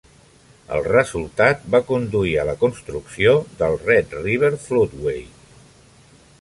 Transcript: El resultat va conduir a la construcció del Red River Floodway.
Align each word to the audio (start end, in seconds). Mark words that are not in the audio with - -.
El 0.77 0.87
resultat 0.87 1.67
va 1.75 1.81
conduir 1.91 2.33
a 2.41 2.47
la 2.49 2.57
construcció 2.65 3.37
del 3.61 3.79
Red 3.85 4.19
River 4.25 4.53
Floodway. 4.67 5.25